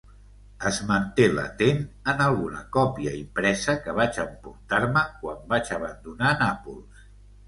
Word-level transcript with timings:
Es 0.67 0.77
manté 0.91 1.25
latent 1.39 1.83
en 2.13 2.23
alguna 2.27 2.61
còpia 2.77 3.13
impresa 3.17 3.75
que 3.83 3.95
vaig 3.99 4.17
emportar-me 4.23 5.03
quan 5.19 5.45
vaig 5.53 5.71
abandonar 5.77 6.33
Nàpols. 6.41 7.05